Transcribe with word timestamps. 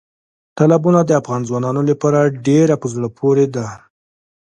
تالابونه 0.57 0.99
د 1.05 1.11
افغان 1.21 1.41
ځوانانو 1.49 1.81
لپاره 1.91 2.19
ډېره 2.47 2.75
په 2.81 2.87
زړه 2.93 3.07
پورې 3.19 3.45
دي. 3.55 3.69